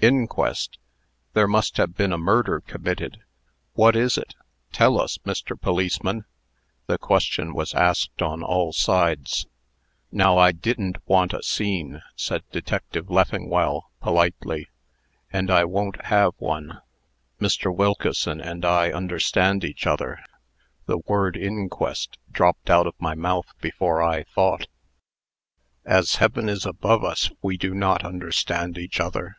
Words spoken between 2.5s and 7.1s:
committed." "What is it?" "Tell us, Mr. Policeman." The